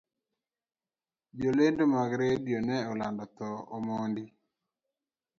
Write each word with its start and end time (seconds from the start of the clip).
Jolendo 1.39 1.83
mag 1.93 2.11
radio 2.21 2.57
ne 2.67 2.77
olando 2.91 3.25
thoo 3.37 3.57
omondi 3.75 4.23